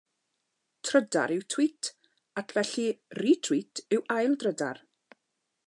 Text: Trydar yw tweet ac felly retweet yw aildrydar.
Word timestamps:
Trydar 0.87 1.33
yw 1.35 1.43
tweet 1.55 1.91
ac 2.43 2.55
felly 2.57 2.87
retweet 3.21 3.85
yw 3.99 4.05
aildrydar. 4.19 4.85